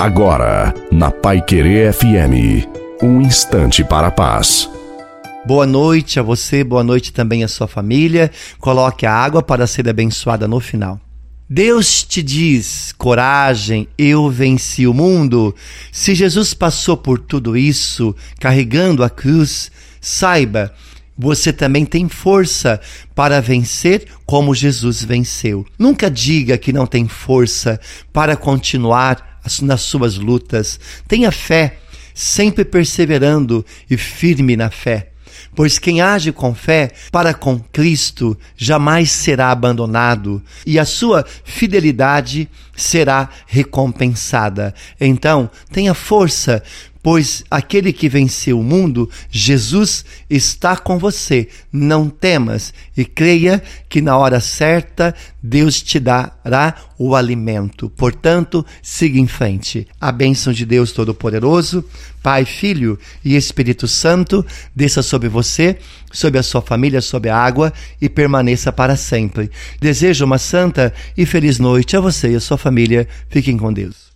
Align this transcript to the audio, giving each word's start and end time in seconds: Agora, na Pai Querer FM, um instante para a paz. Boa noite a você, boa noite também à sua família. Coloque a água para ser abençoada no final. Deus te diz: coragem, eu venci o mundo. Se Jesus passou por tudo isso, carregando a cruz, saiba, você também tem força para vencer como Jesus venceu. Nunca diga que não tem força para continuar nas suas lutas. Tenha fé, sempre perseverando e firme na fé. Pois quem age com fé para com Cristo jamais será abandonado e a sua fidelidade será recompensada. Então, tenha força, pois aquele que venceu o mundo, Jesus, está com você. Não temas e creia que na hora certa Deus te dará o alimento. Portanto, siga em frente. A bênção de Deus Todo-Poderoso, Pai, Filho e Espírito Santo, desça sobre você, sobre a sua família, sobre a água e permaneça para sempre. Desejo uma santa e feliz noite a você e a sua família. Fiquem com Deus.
Agora, 0.00 0.72
na 0.90 1.10
Pai 1.10 1.42
Querer 1.42 1.92
FM, 1.92 2.66
um 3.02 3.20
instante 3.20 3.84
para 3.84 4.06
a 4.06 4.10
paz. 4.10 4.66
Boa 5.44 5.66
noite 5.66 6.18
a 6.18 6.22
você, 6.22 6.64
boa 6.64 6.82
noite 6.82 7.12
também 7.12 7.44
à 7.44 7.48
sua 7.48 7.68
família. 7.68 8.30
Coloque 8.58 9.04
a 9.04 9.12
água 9.12 9.42
para 9.42 9.66
ser 9.66 9.86
abençoada 9.86 10.48
no 10.48 10.58
final. 10.58 10.98
Deus 11.46 12.02
te 12.02 12.22
diz: 12.22 12.94
coragem, 12.96 13.86
eu 13.98 14.30
venci 14.30 14.86
o 14.86 14.94
mundo. 14.94 15.54
Se 15.92 16.14
Jesus 16.14 16.54
passou 16.54 16.96
por 16.96 17.18
tudo 17.18 17.54
isso, 17.54 18.16
carregando 18.38 19.04
a 19.04 19.10
cruz, 19.10 19.70
saiba, 20.00 20.72
você 21.14 21.52
também 21.52 21.84
tem 21.84 22.08
força 22.08 22.80
para 23.14 23.38
vencer 23.42 24.06
como 24.24 24.54
Jesus 24.54 25.04
venceu. 25.04 25.66
Nunca 25.78 26.10
diga 26.10 26.56
que 26.56 26.72
não 26.72 26.86
tem 26.86 27.06
força 27.06 27.78
para 28.10 28.34
continuar 28.34 29.29
nas 29.62 29.82
suas 29.82 30.16
lutas. 30.16 30.78
Tenha 31.06 31.30
fé, 31.30 31.78
sempre 32.14 32.64
perseverando 32.64 33.64
e 33.88 33.96
firme 33.96 34.56
na 34.56 34.70
fé. 34.70 35.10
Pois 35.54 35.78
quem 35.78 36.00
age 36.00 36.32
com 36.32 36.54
fé 36.54 36.92
para 37.10 37.34
com 37.34 37.58
Cristo 37.58 38.38
jamais 38.56 39.10
será 39.10 39.50
abandonado 39.50 40.42
e 40.64 40.78
a 40.78 40.84
sua 40.84 41.24
fidelidade 41.44 42.48
será 42.76 43.28
recompensada. 43.46 44.74
Então, 45.00 45.50
tenha 45.72 45.92
força, 45.92 46.62
pois 47.02 47.44
aquele 47.50 47.92
que 47.92 48.08
venceu 48.08 48.60
o 48.60 48.64
mundo, 48.64 49.08
Jesus, 49.30 50.04
está 50.28 50.76
com 50.76 50.98
você. 50.98 51.48
Não 51.72 52.08
temas 52.08 52.74
e 52.96 53.04
creia 53.04 53.62
que 53.88 54.00
na 54.00 54.16
hora 54.16 54.40
certa 54.40 55.14
Deus 55.42 55.80
te 55.80 55.98
dará 55.98 56.74
o 56.98 57.14
alimento. 57.14 57.88
Portanto, 57.90 58.64
siga 58.82 59.18
em 59.18 59.26
frente. 59.26 59.86
A 60.00 60.12
bênção 60.12 60.52
de 60.52 60.66
Deus 60.66 60.92
Todo-Poderoso, 60.92 61.84
Pai, 62.22 62.44
Filho 62.44 62.98
e 63.24 63.34
Espírito 63.36 63.88
Santo, 63.88 64.44
desça 64.76 65.02
sobre 65.02 65.28
você, 65.28 65.78
sobre 66.12 66.38
a 66.38 66.42
sua 66.42 66.60
família, 66.60 67.00
sobre 67.00 67.30
a 67.30 67.36
água 67.36 67.72
e 68.00 68.08
permaneça 68.08 68.70
para 68.70 68.96
sempre. 68.96 69.50
Desejo 69.80 70.26
uma 70.26 70.38
santa 70.38 70.92
e 71.16 71.24
feliz 71.24 71.58
noite 71.58 71.96
a 71.96 72.00
você 72.00 72.32
e 72.32 72.36
a 72.36 72.40
sua 72.40 72.58
família. 72.58 73.08
Fiquem 73.30 73.56
com 73.56 73.72
Deus. 73.72 74.09